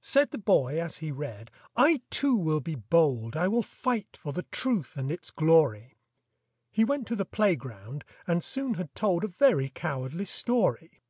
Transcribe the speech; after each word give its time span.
Said 0.00 0.30
the 0.30 0.38
boy 0.38 0.80
as 0.80 0.98
he 0.98 1.10
read, 1.10 1.50
"I 1.74 2.02
too 2.08 2.36
will 2.36 2.60
be 2.60 2.76
bold, 2.76 3.36
I 3.36 3.48
will 3.48 3.64
fight 3.64 4.16
for 4.16 4.32
the 4.32 4.44
truth 4.44 4.96
and 4.96 5.10
its 5.10 5.32
glory!" 5.32 5.98
He 6.70 6.84
went 6.84 7.08
to 7.08 7.16
the 7.16 7.24
playground, 7.24 8.04
and 8.28 8.44
soon 8.44 8.74
had 8.74 8.94
told 8.94 9.24
A 9.24 9.26
very 9.26 9.68
cowardly 9.68 10.26
story! 10.26 11.02